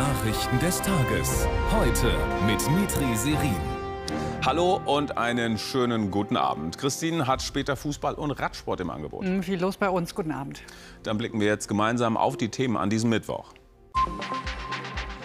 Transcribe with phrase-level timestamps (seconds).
[0.00, 1.46] Nachrichten des Tages.
[1.70, 2.10] Heute
[2.46, 3.54] mit Mitri Serin.
[4.42, 6.78] Hallo und einen schönen guten Abend.
[6.78, 9.26] Christine hat später Fußball und Radsport im Angebot.
[9.26, 10.14] Mhm, viel los bei uns.
[10.14, 10.62] Guten Abend.
[11.02, 13.52] Dann blicken wir jetzt gemeinsam auf die Themen an diesem Mittwoch.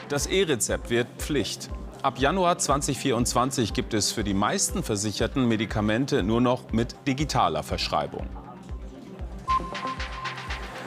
[0.09, 1.69] Das E-Rezept wird Pflicht.
[2.01, 8.27] Ab Januar 2024 gibt es für die meisten Versicherten Medikamente nur noch mit digitaler Verschreibung.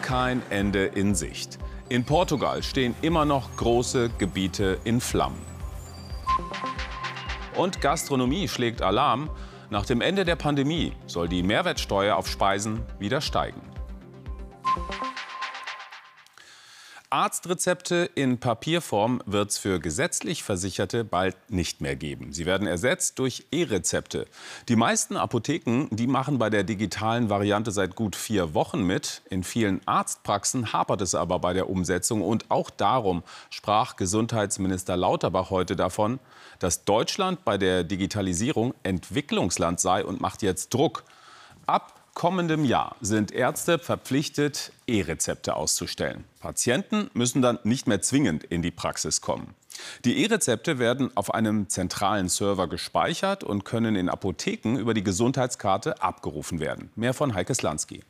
[0.03, 1.59] Kein Ende in Sicht.
[1.91, 5.41] In Portugal stehen immer noch große Gebiete in Flammen.
[7.57, 9.31] Und Gastronomie schlägt Alarm.
[9.71, 13.63] Nach dem Ende der Pandemie soll die Mehrwertsteuer auf Speisen wieder steigen.
[17.11, 22.35] Arztrezepte in Papierform wird es für gesetzlich Versicherte bald nicht mehr geben.
[22.35, 24.27] Sie werden ersetzt durch E-Rezepte.
[24.69, 29.23] Die meisten Apotheken, die machen bei der digitalen Variante seit gut vier Wochen mit.
[29.31, 32.21] In vielen Arztpraxen hapert es aber bei der Umsetzung.
[32.21, 36.21] Und auch darum sprach Gesundheitsminister Lauterbach heute davon,
[36.59, 41.05] dass Deutschland bei der Digitalisierung Entwicklungsland sei und macht jetzt Druck.
[41.67, 46.25] Ab kommendem Jahr sind Ärzte verpflichtet, E-Rezepte auszustellen.
[46.41, 49.55] Patienten müssen dann nicht mehr zwingend in die Praxis kommen.
[50.05, 56.03] Die E-Rezepte werden auf einem zentralen Server gespeichert und können in Apotheken über die Gesundheitskarte
[56.03, 56.91] abgerufen werden.
[56.97, 58.03] Mehr von Heike Slansky.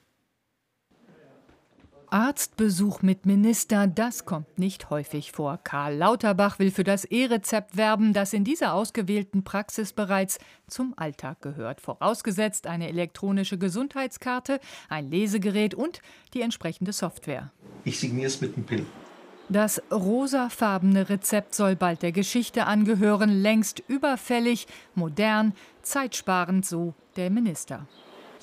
[2.11, 5.59] Arztbesuch mit Minister, das kommt nicht häufig vor.
[5.63, 11.43] Karl Lauterbach will für das E-Rezept werben, das in dieser ausgewählten Praxis bereits zum Alltag
[11.43, 11.81] gehört.
[11.81, 16.01] Vorausgesetzt eine elektronische Gesundheitskarte, ein Lesegerät und
[16.35, 17.53] die entsprechende Software.
[17.85, 18.87] Ich signiere es mit einem Pin.
[19.51, 27.87] Das rosafarbene Rezept soll bald der Geschichte angehören, längst überfällig, modern, zeitsparend, so der Minister.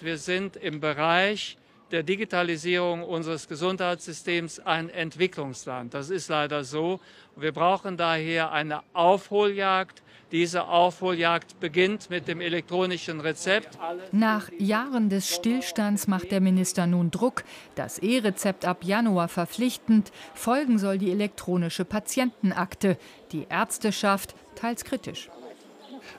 [0.01, 1.57] Wir sind im Bereich
[1.91, 5.93] der Digitalisierung unseres Gesundheitssystems ein Entwicklungsland.
[5.93, 6.99] Das ist leider so.
[7.35, 10.01] Wir brauchen daher eine Aufholjagd.
[10.31, 13.77] Diese Aufholjagd beginnt mit dem elektronischen Rezept.
[14.11, 17.43] Nach Jahren des Stillstands macht der Minister nun Druck.
[17.75, 20.11] Das E-Rezept ab Januar verpflichtend.
[20.33, 22.97] Folgen soll die elektronische Patientenakte.
[23.31, 25.29] Die Ärzteschaft teils kritisch.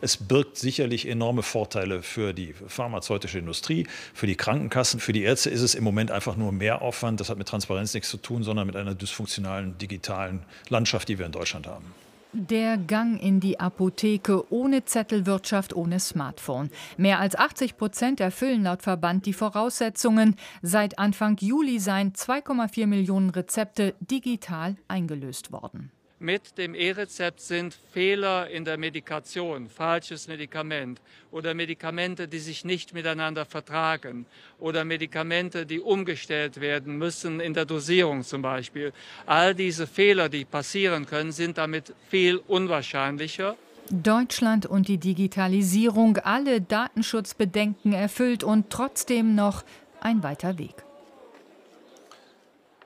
[0.01, 5.01] Es birgt sicherlich enorme Vorteile für die pharmazeutische Industrie, für die Krankenkassen.
[5.01, 7.21] Für die Ärzte ist es im Moment einfach nur mehr Aufwand.
[7.21, 11.27] Das hat mit Transparenz nichts zu tun, sondern mit einer dysfunktionalen digitalen Landschaft, die wir
[11.27, 11.95] in Deutschland haben.
[12.39, 16.71] Der Gang in die Apotheke ohne Zettelwirtschaft, ohne Smartphone.
[16.99, 20.37] Mehr als 80 Prozent erfüllen laut Verband die Voraussetzungen.
[20.61, 25.93] Seit Anfang Juli seien 2,4 Millionen Rezepte digital eingelöst worden.
[26.19, 30.99] Mit dem E-Rezept sind Fehler in der Medikation, falsches Medikament
[31.31, 34.25] oder Medikamente, die sich nicht miteinander vertragen
[34.59, 38.95] oder Medikamente, die umgestellt werden müssen in der Dosierung zum Beispiel.
[39.27, 43.55] All diese Fehler, die passieren können, sind damit viel unwahrscheinlicher.
[43.91, 49.65] Deutschland und die Digitalisierung, alle Datenschutzbedenken erfüllt und trotzdem noch
[50.01, 50.86] ein weiter Weg.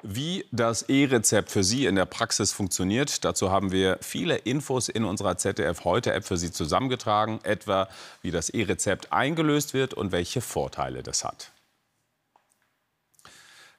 [0.02, 5.04] Wie das E-Rezept für Sie in der Praxis funktioniert, dazu haben wir viele Infos in
[5.04, 7.88] unserer ZDF Heute App für Sie zusammengetragen, etwa
[8.22, 11.52] wie das E-Rezept eingelöst wird und welche Vorteile das hat.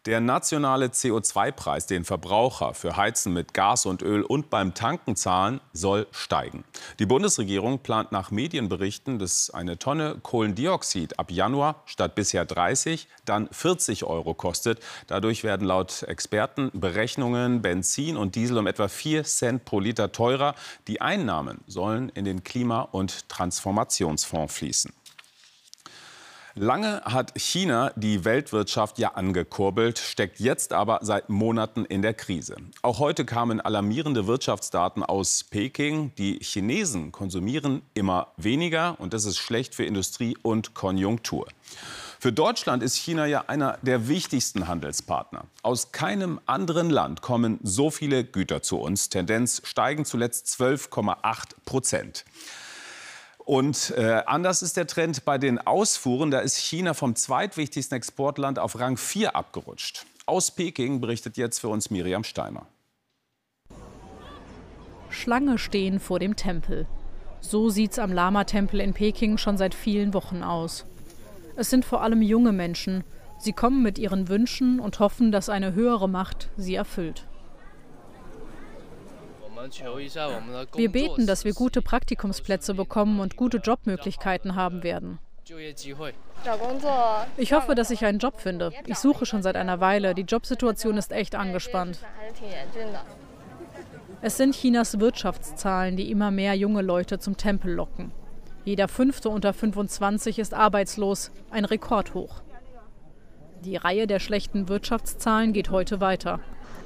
[0.08, 5.62] Der nationale CO2-Preis, den Verbraucher für Heizen mit Gas und Öl und beim Tanken zahlen,
[5.74, 6.64] soll steigen.
[6.98, 13.48] Die Bundesregierung plant nach Medienberichten, dass eine Tonne Kohlendioxid ab Januar statt bisher 30 dann
[13.52, 14.80] 40 Euro kostet.
[15.06, 20.56] Dadurch werden laut Experten Berechnungen Benzin und Diesel um etwa 4 Cent pro Liter teurer.
[20.88, 24.94] Die Einnahmen sollen in den Klima- und Transformationsfonds fließen.
[26.56, 32.58] Lange hat China die Weltwirtschaft ja angekurbelt, steckt jetzt aber seit Monaten in der Krise.
[32.82, 36.14] Auch heute kamen alarmierende Wirtschaftsdaten aus Peking.
[36.18, 41.48] Die Chinesen konsumieren immer weniger und das ist schlecht für Industrie und Konjunktur.
[42.20, 45.46] Für Deutschland ist China ja einer der wichtigsten Handelspartner.
[45.64, 49.08] Aus keinem anderen Land kommen so viele Güter zu uns.
[49.08, 52.26] Tendenz steigen zuletzt 12,8 Prozent.
[53.52, 56.32] Und äh, anders ist der Trend bei den Ausfuhren.
[56.32, 60.06] Da ist China vom zweitwichtigsten Exportland auf Rang 4 abgerutscht.
[60.26, 62.66] Aus Peking berichtet jetzt für uns Miriam Steimer.
[65.10, 66.88] Schlange stehen vor dem Tempel.
[67.42, 70.86] So sieht's am Lama-Tempel in Peking schon seit vielen Wochen aus.
[71.58, 73.04] Es sind vor allem junge Menschen.
[73.38, 77.26] Sie kommen mit ihren Wünschen und hoffen, dass eine höhere Macht sie erfüllt.
[80.76, 85.20] Wir beten, dass wir gute Praktikumsplätze bekommen und gute Jobmöglichkeiten haben werden.
[87.38, 88.72] Ich hoffe, dass ich einen Job finde.
[88.86, 90.16] Ich suche schon seit einer Weile.
[90.16, 92.00] Die Jobsituation ist echt angespannt.
[94.22, 98.12] Es sind Chinas Wirtschaftszahlen, die immer mehr junge Leute zum Tempel locken.
[98.64, 102.44] Jeder fünfte unter 25 ist arbeitslos, ein Rekordhoch.
[103.62, 106.40] Die Reihe der schlechten Wirtschaftszahlen geht heute weiter.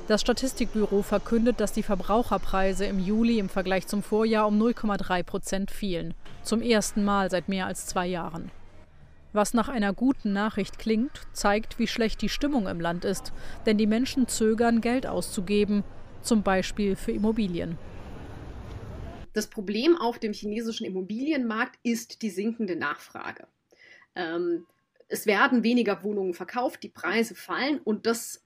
[0.07, 5.71] Das Statistikbüro verkündet, dass die Verbraucherpreise im Juli im Vergleich zum Vorjahr um 0,3 Prozent
[5.71, 6.13] fielen.
[6.43, 8.51] Zum ersten Mal seit mehr als zwei Jahren.
[9.33, 13.33] Was nach einer guten Nachricht klingt, zeigt, wie schlecht die Stimmung im Land ist.
[13.65, 15.83] Denn die Menschen zögern, Geld auszugeben,
[16.21, 17.77] zum Beispiel für Immobilien.
[19.33, 23.47] Das Problem auf dem chinesischen Immobilienmarkt ist die sinkende Nachfrage.
[24.15, 24.65] Ähm,
[25.07, 28.44] es werden weniger Wohnungen verkauft, die Preise fallen und das,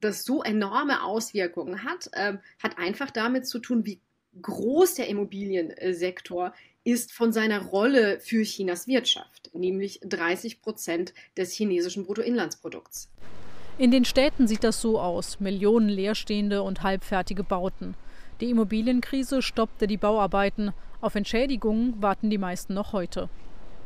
[0.00, 4.00] das so enorme Auswirkungen hat, ähm, hat einfach damit zu tun, wie
[4.40, 6.52] groß der Immobiliensektor
[6.84, 13.10] ist von seiner Rolle für Chinas Wirtschaft, nämlich 30 Prozent des chinesischen Bruttoinlandsprodukts.
[13.78, 17.94] In den Städten sieht das so aus: Millionen leerstehende und halbfertige Bauten.
[18.40, 20.72] Die Immobilienkrise stoppte die Bauarbeiten.
[21.00, 23.28] Auf Entschädigungen warten die meisten noch heute.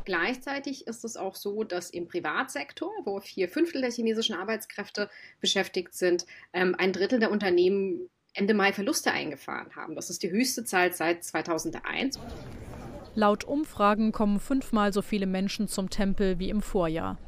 [0.05, 5.09] Gleichzeitig ist es auch so, dass im Privatsektor, wo vier Fünftel der chinesischen Arbeitskräfte
[5.41, 9.95] beschäftigt sind, ähm, ein Drittel der Unternehmen Ende Mai Verluste eingefahren haben.
[9.95, 12.19] Das ist die höchste Zahl seit 2001.
[13.15, 17.19] Laut Umfragen kommen fünfmal so viele Menschen zum Tempel wie im Vorjahr.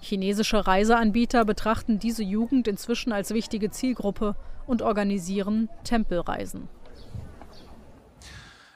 [0.00, 4.36] Chinesische Reiseanbieter betrachten diese Jugend inzwischen als wichtige Zielgruppe
[4.66, 6.68] und organisieren Tempelreisen.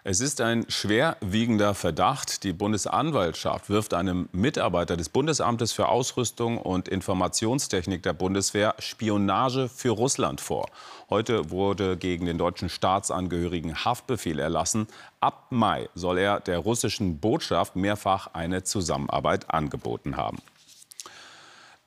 [0.05, 2.45] Es ist ein schwerwiegender Verdacht.
[2.45, 9.91] Die Bundesanwaltschaft wirft einem Mitarbeiter des Bundesamtes für Ausrüstung und Informationstechnik der Bundeswehr Spionage für
[9.91, 10.67] Russland vor.
[11.11, 14.87] Heute wurde gegen den deutschen Staatsangehörigen Haftbefehl erlassen.
[15.21, 20.39] Ab Mai soll er der russischen Botschaft mehrfach eine Zusammenarbeit angeboten haben.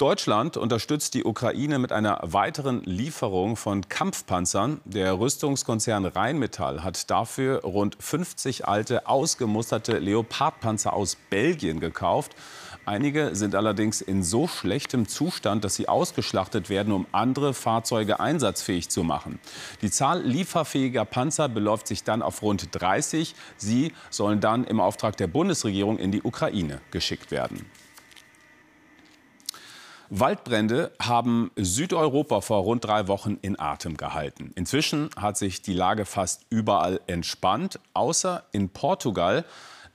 [0.02, 4.82] Deutschland unterstützt die Ukraine mit einer weiteren Lieferung von Kampfpanzern.
[4.84, 12.36] Der Rüstungskonzern Rheinmetall hat dafür rund 50 alte, ausgemusterte Leopardpanzer aus Belgien gekauft.
[12.84, 18.90] Einige sind allerdings in so schlechtem Zustand, dass sie ausgeschlachtet werden, um andere Fahrzeuge einsatzfähig
[18.90, 19.40] zu machen.
[19.84, 23.36] Die Zahl lieferfähiger Panzer beläuft sich dann auf rund 30.
[23.56, 27.68] Sie sollen dann im Auftrag der Bundesregierung in die Ukraine geschickt werden.
[30.14, 34.52] Waldbrände haben Südeuropa vor rund drei Wochen in Atem gehalten.
[34.56, 39.46] Inzwischen hat sich die Lage fast überall entspannt, außer in Portugal.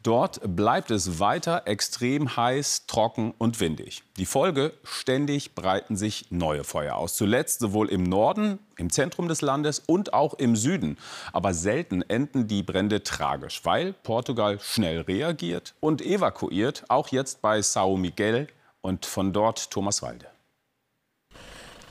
[0.03, 4.05] Dort bleibt es weiter extrem heiß, trocken und windig.
[4.17, 7.15] Die Folge, ständig breiten sich neue Feuer aus.
[7.15, 10.97] Zuletzt sowohl im Norden, im Zentrum des Landes und auch im Süden.
[11.35, 17.59] Aber selten enden die Brände tragisch, weil Portugal schnell reagiert und evakuiert, auch jetzt bei
[17.59, 18.47] São Miguel
[18.83, 20.27] und von dort Thomas Walde.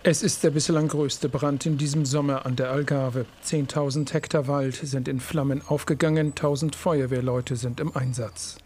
[0.08, 3.26] Es ist der bislang größte Brand in diesem Sommer an der Algarve.
[3.44, 8.58] 10.000 Hektar Wald sind in Flammen aufgegangen, 1.000 Feuerwehrleute sind im Einsatz.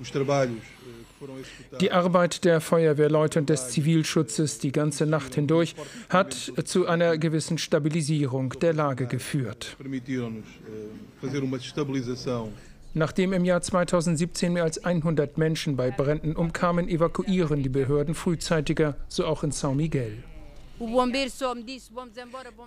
[1.80, 5.76] Die Arbeit der Feuerwehrleute und des Zivilschutzes die ganze Nacht hindurch
[6.10, 6.34] hat
[6.66, 9.78] zu einer gewissen Stabilisierung der Lage geführt.
[12.94, 18.96] Nachdem im Jahr 2017 mehr als 100 Menschen bei Bränden umkamen, evakuieren die Behörden frühzeitiger,
[19.08, 20.24] so auch in São Miguel.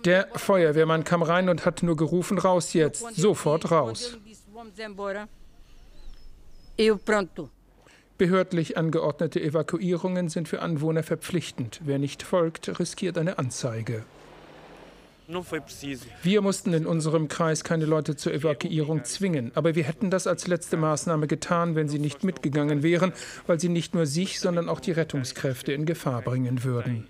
[0.05, 4.17] Der Feuerwehrmann kam rein und hat nur gerufen, raus jetzt, sofort raus.
[8.17, 11.81] Behördlich angeordnete Evakuierungen sind für Anwohner verpflichtend.
[11.83, 14.03] Wer nicht folgt, riskiert eine Anzeige.
[16.23, 20.47] Wir mussten in unserem Kreis keine Leute zur Evakuierung zwingen, aber wir hätten das als
[20.47, 23.13] letzte Maßnahme getan, wenn sie nicht mitgegangen wären,
[23.47, 27.07] weil sie nicht nur sich, sondern auch die Rettungskräfte in Gefahr bringen würden.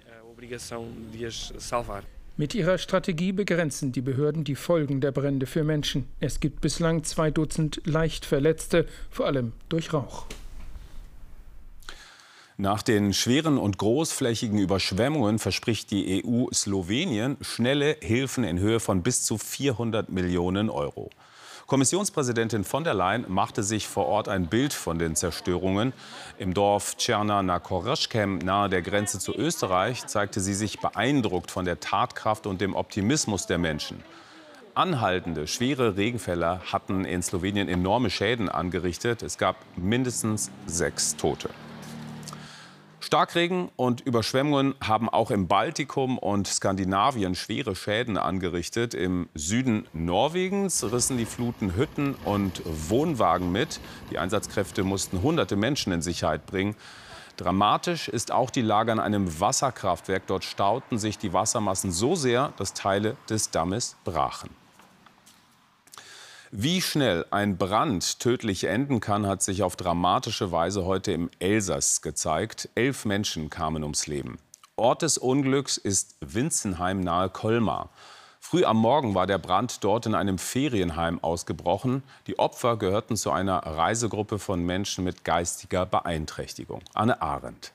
[2.36, 6.06] Mit ihrer Strategie begrenzen die Behörden die Folgen der Brände für Menschen.
[6.20, 10.26] Es gibt bislang zwei Dutzend leicht Verletzte, vor allem durch Rauch.
[12.58, 19.02] Nach den schweren und großflächigen Überschwemmungen verspricht die EU Slowenien schnelle Hilfen in Höhe von
[19.02, 21.10] bis zu 400 Millionen Euro.
[21.66, 25.94] Kommissionspräsidentin von der Leyen machte sich vor Ort ein Bild von den Zerstörungen.
[26.38, 31.66] Im Dorf Czerna na Koroschkem nahe der Grenze zu Österreich zeigte sie sich beeindruckt von
[31.66, 34.04] der Tatkraft und dem Optimismus der Menschen.
[34.76, 39.24] Anhaltende, schwere Regenfälle hatten in Slowenien enorme Schäden angerichtet.
[39.24, 41.50] Es gab mindestens sechs Tote.
[43.04, 48.94] Starkregen und Überschwemmungen haben auch im Baltikum und Skandinavien schwere Schäden angerichtet.
[48.94, 53.82] Im Süden Norwegens rissen die Fluten Hütten und Wohnwagen mit.
[54.10, 56.78] Die Einsatzkräfte mussten hunderte Menschen in Sicherheit bringen.
[57.36, 60.26] Dramatisch ist auch die Lage an einem Wasserkraftwerk.
[60.28, 64.63] Dort stauten sich die Wassermassen so sehr, dass Teile des Dammes brachen.
[66.56, 72.04] Wie schnell ein Brand tödlich enden kann, hat sich auf dramatische Weise heute im Elsass
[72.04, 72.70] gezeigt.
[72.76, 74.38] Elf Menschen kamen ums Leben.
[74.76, 77.90] Ort des Unglücks ist Winzenheim nahe Colmar.
[78.40, 82.04] Früh am Morgen war der Brand dort in einem Ferienheim ausgebrochen.
[82.28, 86.84] Die Opfer gehörten zu einer Reisegruppe von Menschen mit geistiger Beeinträchtigung.
[86.94, 87.74] Anne Arendt.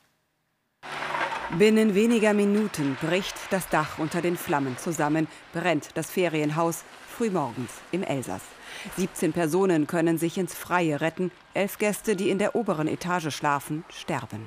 [1.58, 6.84] Binnen weniger Minuten bricht das Dach unter den Flammen zusammen, brennt das Ferienhaus
[7.18, 8.42] frühmorgens im Elsass.
[8.96, 13.84] 17 Personen können sich ins Freie retten, elf Gäste, die in der oberen Etage schlafen,
[13.88, 14.46] sterben.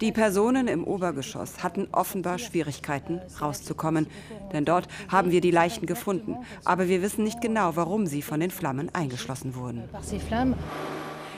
[0.00, 4.06] Die Personen im Obergeschoss hatten offenbar Schwierigkeiten, rauszukommen.
[4.52, 6.36] Denn dort haben wir die Leichen gefunden.
[6.64, 9.82] Aber wir wissen nicht genau, warum sie von den Flammen eingeschlossen wurden.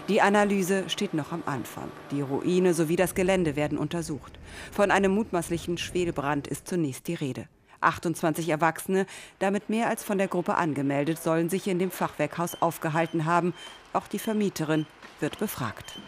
[0.09, 1.89] Die Analyse steht noch am Anfang.
[2.11, 4.39] Die Ruine sowie das Gelände werden untersucht.
[4.71, 7.47] Von einem mutmaßlichen Schwelbrand ist zunächst die Rede.
[7.81, 9.07] 28 Erwachsene,
[9.39, 13.55] damit mehr als von der Gruppe angemeldet, sollen sich in dem Fachwerkhaus aufgehalten haben.
[13.93, 14.87] Auch die Vermieterin
[15.21, 15.99] wird befragt.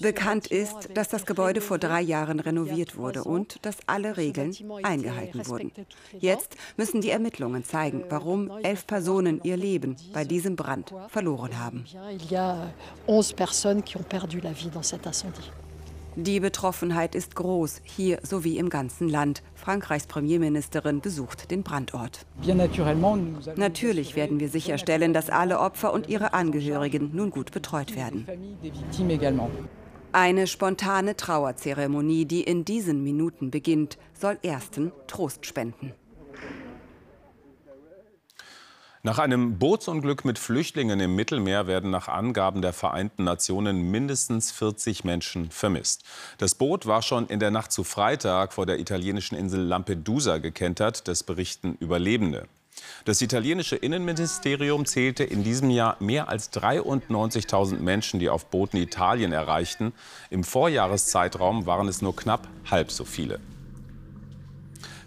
[0.00, 5.46] Bekannt ist, dass das Gebäude vor drei Jahren renoviert wurde und dass alle Regeln eingehalten
[5.46, 5.72] wurden.
[6.18, 11.84] Jetzt müssen die Ermittlungen zeigen, warum elf Personen ihr Leben bei diesem Brand verloren haben.
[16.18, 19.42] Die Betroffenheit ist groß, hier sowie im ganzen Land.
[19.54, 22.24] Frankreichs Premierministerin besucht den Brandort.
[23.56, 28.26] Natürlich werden wir sicherstellen, dass alle Opfer und ihre Angehörigen nun gut betreut werden.
[30.12, 35.92] Eine spontane Trauerzeremonie, die in diesen Minuten beginnt, soll ersten Trost spenden.
[39.06, 45.04] Nach einem Bootsunglück mit Flüchtlingen im Mittelmeer werden nach Angaben der Vereinten Nationen mindestens 40
[45.04, 46.02] Menschen vermisst.
[46.38, 51.06] Das Boot war schon in der Nacht zu Freitag vor der italienischen Insel Lampedusa gekentert,
[51.06, 52.48] das berichten Überlebende.
[53.04, 59.30] Das italienische Innenministerium zählte in diesem Jahr mehr als 93.000 Menschen, die auf Booten Italien
[59.30, 59.92] erreichten.
[60.30, 63.38] Im Vorjahreszeitraum waren es nur knapp halb so viele.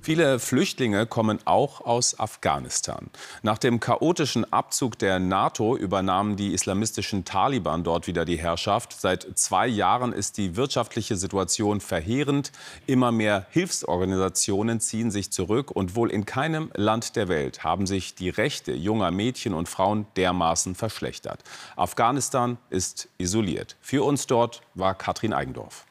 [0.01, 3.10] Viele Flüchtlinge kommen auch aus Afghanistan.
[3.41, 8.96] Nach dem chaotischen Abzug der NATO übernahmen die islamistischen Taliban dort wieder die Herrschaft.
[9.00, 12.53] Seit zwei Jahren ist die wirtschaftliche Situation verheerend.
[12.88, 18.15] Immer mehr Hilfsorganisationen ziehen sich zurück und wohl in keinem Land der Welt haben sich
[18.15, 21.44] die Rechte junger Mädchen und Frauen dermaßen verschlechtert.
[21.75, 23.75] Afghanistan ist isoliert.
[23.82, 25.86] Für uns dort war Katrin Eigendorf.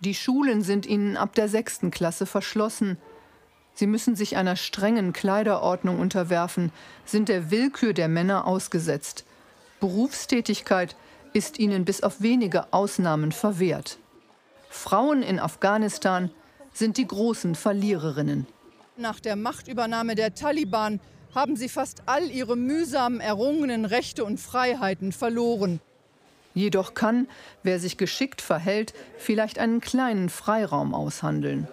[0.00, 2.96] Die Schulen sind ihnen ab der sechsten Klasse verschlossen.
[3.74, 6.72] Sie müssen sich einer strengen Kleiderordnung unterwerfen,
[7.04, 9.24] sind der Willkür der Männer ausgesetzt.
[9.78, 10.96] Berufstätigkeit
[11.32, 13.98] ist ihnen bis auf wenige Ausnahmen verwehrt.
[14.70, 16.30] Frauen in Afghanistan
[16.72, 18.46] sind die großen Verliererinnen.
[18.96, 21.00] Nach der Machtübernahme der Taliban
[21.34, 25.80] haben sie fast all ihre mühsam errungenen Rechte und Freiheiten verloren.
[26.54, 27.28] Jedoch kann,
[27.62, 31.68] wer sich geschickt verhält, vielleicht einen kleinen Freiraum aushandeln.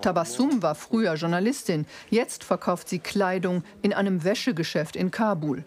[0.00, 5.64] Tabassum war früher Journalistin, jetzt verkauft sie Kleidung in einem Wäschegeschäft in Kabul.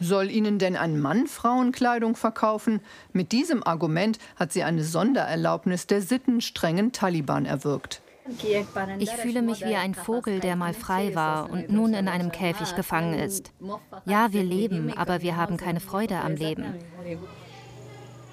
[0.00, 2.80] Soll ihnen denn ein Mann Frauenkleidung verkaufen?
[3.12, 8.00] Mit diesem Argument hat sie eine Sondererlaubnis der sittenstrengen Taliban erwirkt.
[8.98, 12.76] Ich fühle mich wie ein Vogel, der mal frei war und nun in einem Käfig
[12.76, 13.52] gefangen ist.
[14.04, 16.74] Ja, wir leben, aber wir haben keine Freude am Leben.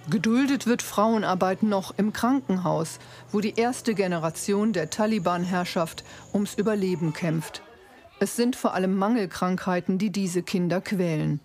[0.10, 3.00] Geduldet wird Frauenarbeit noch im Krankenhaus,
[3.32, 7.62] wo die erste Generation der Taliban-Herrschaft ums Überleben kämpft.
[8.20, 11.40] Es sind vor allem Mangelkrankheiten, die diese Kinder quälen.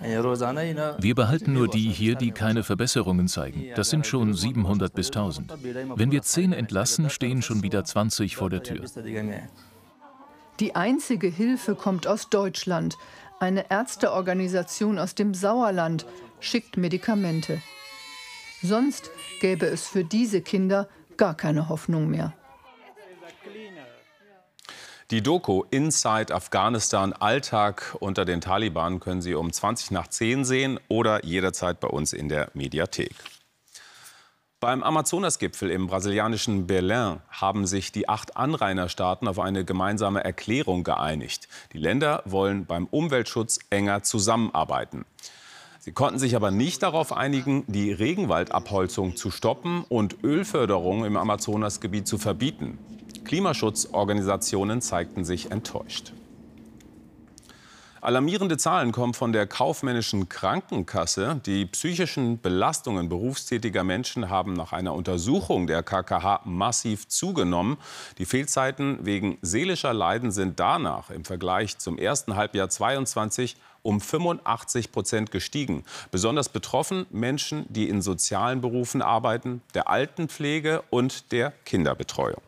[0.00, 3.66] Wir behalten nur die hier, die keine Verbesserungen zeigen.
[3.76, 5.52] Das sind schon 700 bis 1000.
[5.94, 8.84] Wenn wir 10 entlassen, stehen schon wieder 20 vor der Tür.
[10.58, 12.96] Die einzige Hilfe kommt aus Deutschland.
[13.42, 16.06] Eine Ärzteorganisation aus dem Sauerland
[16.38, 17.60] schickt Medikamente.
[18.62, 22.34] Sonst gäbe es für diese Kinder gar keine Hoffnung mehr.
[25.10, 30.78] Die Doku Inside Afghanistan Alltag unter den Taliban können Sie um 20 nach 10 sehen
[30.86, 33.16] oder jederzeit bei uns in der Mediathek.
[34.62, 41.48] Beim Amazonasgipfel im brasilianischen Belém haben sich die acht Anrainerstaaten auf eine gemeinsame Erklärung geeinigt.
[41.72, 45.04] Die Länder wollen beim Umweltschutz enger zusammenarbeiten.
[45.80, 52.06] Sie konnten sich aber nicht darauf einigen, die Regenwaldabholzung zu stoppen und Ölförderung im Amazonasgebiet
[52.06, 52.78] zu verbieten.
[53.24, 56.12] Klimaschutzorganisationen zeigten sich enttäuscht.
[58.02, 61.40] Alarmierende Zahlen kommen von der kaufmännischen Krankenkasse.
[61.46, 67.76] Die psychischen Belastungen berufstätiger Menschen haben nach einer Untersuchung der KKH massiv zugenommen.
[68.18, 74.90] Die Fehlzeiten wegen seelischer Leiden sind danach im Vergleich zum ersten Halbjahr 22 um 85
[74.90, 75.84] Prozent gestiegen.
[76.10, 82.42] Besonders betroffen Menschen, die in sozialen Berufen arbeiten, der Altenpflege und der Kinderbetreuung.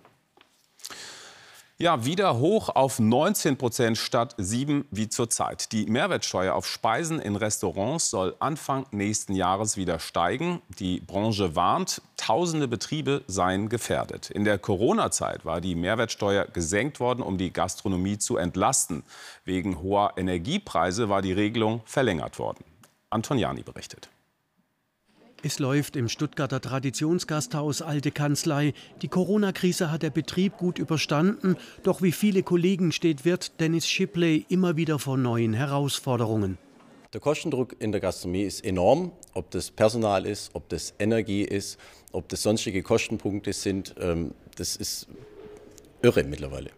[1.76, 5.73] Ja, wieder hoch auf 19 Prozent statt 7 wie zurzeit.
[5.73, 10.62] Die Mehrwertsteuer auf Speisen in Restaurants soll Anfang nächsten Jahres wieder steigen.
[10.78, 14.31] Die Branche warnt, tausende Betriebe seien gefährdet.
[14.31, 19.02] In der Corona-Zeit war die Mehrwertsteuer gesenkt worden, um die Gastronomie zu entlasten.
[19.45, 22.62] Wegen hoher Energiepreise war die Regelung verlängert worden.
[23.11, 24.11] Anton Jani berichtet.
[25.47, 28.73] Es läuft im Stuttgarter Traditionsgasthaus Alte Kanzlei.
[29.03, 31.59] Die Corona-Krise hat der Betrieb gut überstanden.
[31.83, 36.57] Doch wie viele Kollegen steht Wirt Dennis Shipley immer wieder vor neuen Herausforderungen.
[37.13, 39.13] Der Kostendruck in der Gastronomie ist enorm.
[39.35, 41.79] Ob das Personal ist, ob das Energie ist,
[42.13, 45.09] ob das sonstige Kostenpunkte sind, ähm, das ist
[46.01, 46.71] irre mittlerweile.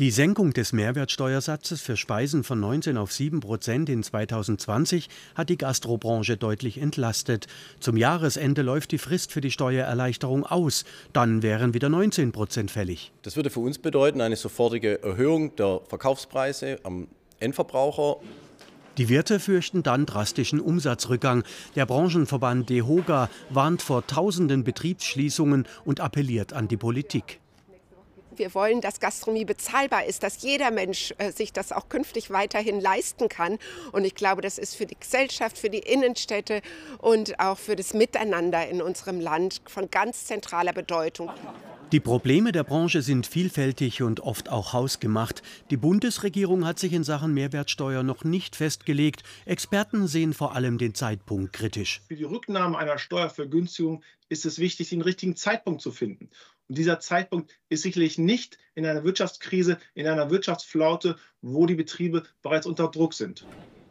[0.00, 5.58] Die Senkung des Mehrwertsteuersatzes für Speisen von 19 auf 7 Prozent in 2020 hat die
[5.58, 7.48] Gastrobranche deutlich entlastet.
[7.80, 10.86] Zum Jahresende läuft die Frist für die Steuererleichterung aus.
[11.12, 13.12] Dann wären wieder 19 Prozent fällig.
[13.20, 17.06] Das würde für uns bedeuten eine sofortige Erhöhung der Verkaufspreise am
[17.38, 18.22] Endverbraucher.
[18.96, 21.44] Die Wirte fürchten dann drastischen Umsatzrückgang.
[21.76, 27.38] Der Branchenverband DEHOGA warnt vor tausenden Betriebsschließungen und appelliert an die Politik.
[28.40, 32.80] Wir wollen, dass Gastronomie bezahlbar ist, dass jeder Mensch äh, sich das auch künftig weiterhin
[32.80, 33.58] leisten kann.
[33.92, 36.62] Und ich glaube, das ist für die Gesellschaft, für die Innenstädte
[36.96, 41.28] und auch für das Miteinander in unserem Land von ganz zentraler Bedeutung.
[41.92, 45.42] Die Probleme der Branche sind vielfältig und oft auch hausgemacht.
[45.68, 49.22] Die Bundesregierung hat sich in Sachen Mehrwertsteuer noch nicht festgelegt.
[49.44, 52.00] Experten sehen vor allem den Zeitpunkt kritisch.
[52.08, 56.30] Für die Rücknahme einer Steuervergünstigung ist es wichtig, den richtigen Zeitpunkt zu finden.
[56.70, 62.22] Und dieser Zeitpunkt ist sicherlich nicht in einer Wirtschaftskrise, in einer Wirtschaftsflaute, wo die Betriebe
[62.42, 63.44] bereits unter Druck sind.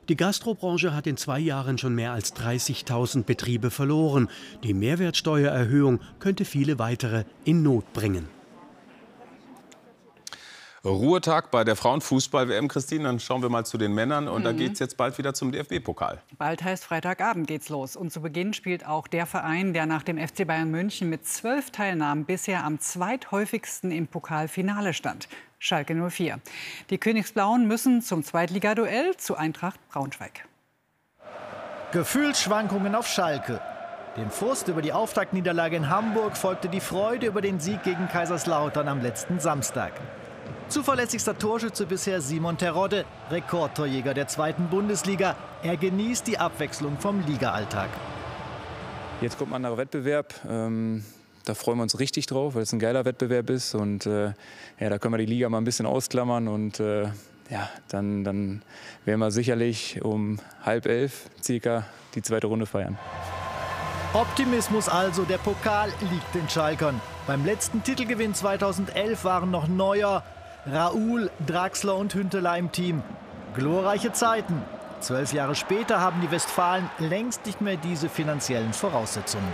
[0.08, 4.30] Die Gastrobranche hat in zwei Jahren schon mehr als 30.000 Betriebe verloren.
[4.64, 8.30] Die Mehrwertsteuererhöhung könnte viele weitere in Not bringen.
[10.86, 13.04] Ruhetag bei der Frauenfußball-WM, Christine.
[13.06, 14.28] Dann schauen wir mal zu den Männern.
[14.28, 14.46] Und mhm.
[14.46, 16.22] da geht es jetzt bald wieder zum DFB-Pokal.
[16.38, 17.96] Bald heißt Freitagabend geht's los.
[17.96, 21.72] Und zu Beginn spielt auch der Verein, der nach dem FC Bayern München mit zwölf
[21.72, 25.28] Teilnahmen bisher am zweithäufigsten im Pokalfinale stand.
[25.58, 26.40] Schalke 04.
[26.90, 30.46] Die Königsblauen müssen zum Zweitligaduell zu Eintracht Braunschweig.
[31.92, 33.60] Gefühlsschwankungen auf Schalke.
[34.16, 38.88] Dem Frust über die Auftaktniederlage in Hamburg folgte die Freude über den Sieg gegen Kaiserslautern
[38.88, 39.94] am letzten Samstag.
[40.70, 45.36] Zuverlässigster Torschütze bisher Simon Terodde, Rekordtorjäger der zweiten Bundesliga.
[45.64, 47.90] Er genießt die Abwechslung vom Ligaalltag.
[49.20, 50.36] Jetzt kommt ein anderer Wettbewerb.
[50.48, 51.04] Ähm,
[51.46, 53.74] da freuen wir uns richtig drauf, weil es ein geiler Wettbewerb ist.
[53.74, 54.34] Und äh,
[54.80, 56.48] ja, da können wir die Liga mal ein bisschen ausklammern.
[56.48, 57.06] Und äh,
[57.50, 58.62] ja, dann, dann
[59.06, 62.96] werden wir sicherlich um halb elf circa die zweite Runde feiern.
[64.14, 67.02] Optimismus also, der Pokal liegt den Schalkern.
[67.26, 70.24] Beim letzten Titelgewinn 2011 waren noch Neuer,
[70.66, 73.02] Raoul, Draxler und Hünteler im Team.
[73.56, 74.62] Glorreiche Zeiten.
[75.00, 79.54] Zwölf Jahre später haben die Westfalen längst nicht mehr diese finanziellen Voraussetzungen.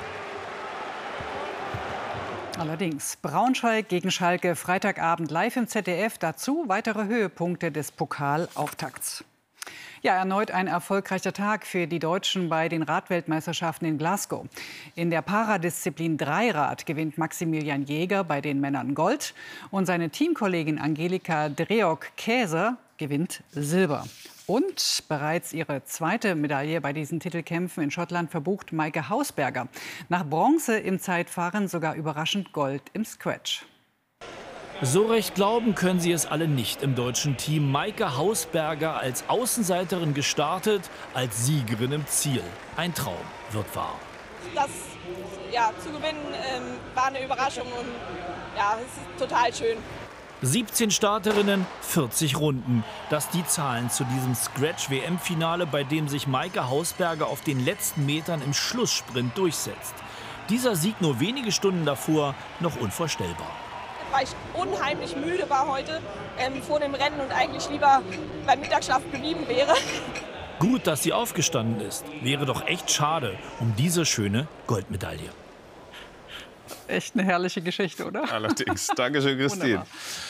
[2.57, 6.17] Allerdings Braunschweig gegen Schalke Freitagabend live im ZDF.
[6.17, 9.23] Dazu weitere Höhepunkte des Pokalauftakts.
[10.01, 14.45] Ja, erneut ein erfolgreicher Tag für die Deutschen bei den Radweltmeisterschaften in Glasgow.
[14.95, 19.33] In der Paradisziplin Dreirad gewinnt Maximilian Jäger bei den Männern Gold
[19.71, 24.05] und seine Teamkollegin Angelika Dreok-Käser gewinnt Silber.
[24.47, 29.67] Und bereits ihre zweite Medaille bei diesen Titelkämpfen in Schottland verbucht Maike Hausberger.
[30.09, 33.65] Nach Bronze im Zeitfahren sogar überraschend Gold im Scratch.
[34.81, 37.71] So recht glauben können sie es alle nicht im deutschen Team.
[37.71, 42.43] Maike Hausberger als Außenseiterin gestartet, als Siegerin im Ziel.
[42.75, 43.13] Ein Traum
[43.51, 43.95] wird wahr.
[44.53, 44.69] Das
[45.49, 46.19] ja, zu gewinnen
[46.53, 47.87] ähm, war eine Überraschung und
[48.57, 49.77] ja, es ist total schön.
[50.41, 52.83] 17 Starterinnen, 40 Runden.
[53.09, 58.41] Das die Zahlen zu diesem Scratch-WM-Finale, bei dem sich Maike Hausberger auf den letzten Metern
[58.41, 59.95] im Schlusssprint durchsetzt.
[60.49, 63.64] Dieser Sieg nur wenige Stunden davor noch unvorstellbar
[64.15, 65.99] weil ich unheimlich müde war heute
[66.39, 68.01] ähm, vor dem Rennen und eigentlich lieber
[68.45, 69.73] beim Mittagsschlaf geblieben wäre.
[70.59, 72.05] Gut, dass sie aufgestanden ist.
[72.21, 75.29] Wäre doch echt schade um diese schöne Goldmedaille.
[76.87, 78.31] Echt eine herrliche Geschichte, oder?
[78.31, 78.87] Allerdings.
[78.95, 79.85] Dankeschön, Christine.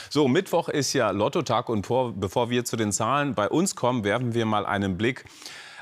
[0.10, 4.34] So, Mittwoch ist ja Lottotag und bevor wir zu den Zahlen bei uns kommen, werfen
[4.34, 5.26] wir mal einen Blick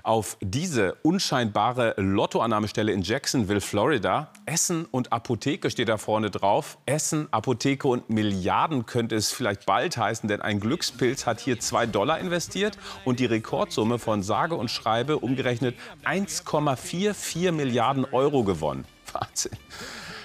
[0.04, 4.32] auf diese unscheinbare Lottoannahmestelle in Jacksonville, Florida.
[4.46, 6.78] Essen und Apotheke steht da vorne drauf.
[6.86, 11.86] Essen, Apotheke und Milliarden könnte es vielleicht bald heißen, denn ein Glückspilz hat hier zwei
[11.86, 18.86] Dollar investiert und die Rekordsumme von sage und schreibe umgerechnet 1,44 Milliarden Euro gewonnen.
[19.14, 19.58] Wahnsinn.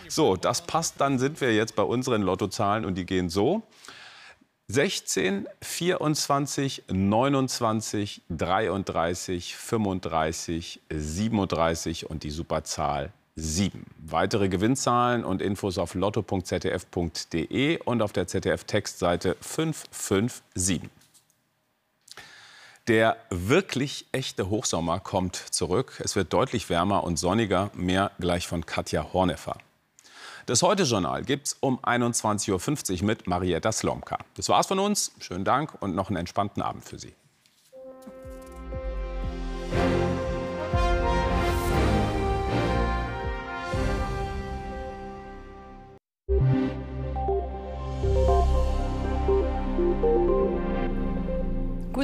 [0.09, 3.63] So, das passt, dann sind wir jetzt bei unseren Lottozahlen und die gehen so.
[4.71, 13.87] 16, 24, 29, 33, 35, 37 und die Superzahl 7.
[13.99, 20.83] Weitere Gewinnzahlen und Infos auf lotto.zdf.de und auf der ZDF-Textseite 557.
[22.89, 25.99] Der wirklich echte Hochsommer kommt zurück.
[26.05, 27.71] Es wird deutlich wärmer und sonniger.
[27.75, 29.57] Mehr gleich von Katja Horneffer.
[30.49, 34.17] Das Heute-Journal gibt es um 21.50 Uhr mit Marietta Slomka.
[34.35, 35.13] Das war's von uns.
[35.21, 37.13] Schönen Dank und noch einen entspannten Abend für Sie.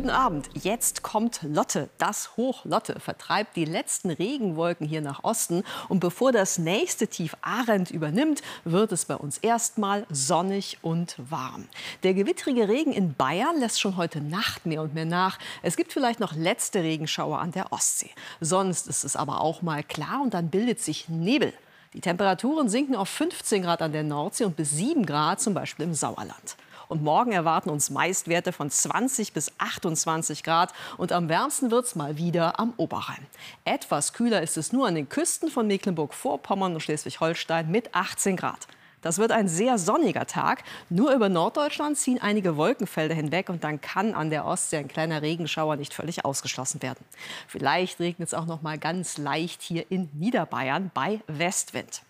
[0.05, 0.51] Guten Abend.
[0.53, 1.89] Jetzt kommt Lotte.
[1.97, 5.65] Das Hoch Lotte vertreibt die letzten Regenwolken hier nach Osten.
[5.89, 11.69] Und bevor das nächste Tief Arendt übernimmt, wird es bei uns erstmal sonnig und warm.
[12.03, 15.39] Der gewittrige Regen in Bayern lässt schon heute Nacht mehr und mehr nach.
[15.63, 18.11] Es gibt vielleicht noch letzte Regenschauer an der Ostsee.
[18.43, 21.55] Sonst ist es aber auch mal klar und dann bildet sich Nebel.
[21.95, 25.87] Die Temperaturen sinken auf 15 Grad an der Nordsee und bis 7 Grad zum Beispiel
[25.87, 26.57] im Sauerland.
[26.89, 30.73] Und morgen erwarten uns meist Werte von 20 bis 28 Grad.
[30.97, 33.27] Und am wärmsten wird es mal wieder am Oberrhein.
[33.65, 38.67] Etwas kühler ist es nur an den Küsten von Mecklenburg-Vorpommern und Schleswig-Holstein mit 18 Grad.
[39.05, 40.65] Das wird ein sehr sonniger Tag.
[40.89, 45.21] Nur über Norddeutschland ziehen einige Wolkenfelder hinweg und dann kann an der Ostsee ein kleiner
[45.21, 47.05] Regenschauer nicht völlig ausgeschlossen werden.
[47.47, 52.01] Vielleicht regnet es auch noch mal ganz leicht hier in Niederbayern bei Westwind.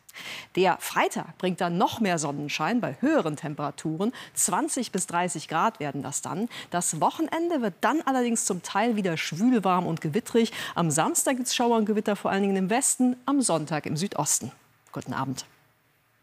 [0.57, 4.12] Der Freitag bringt dann noch mehr Sonnenschein bei höheren Temperaturen.
[4.35, 6.48] 20 bis 30 Grad werden das dann.
[6.70, 10.53] Das Wochenende wird dann allerdings zum Teil wieder schwül, warm und gewittrig.
[10.74, 13.96] Am Samstag gibt es Schauer und Gewitter vor allen Dingen im Westen, am Sonntag im
[13.96, 14.53] Südosten.
[14.92, 15.44] Guten Abend.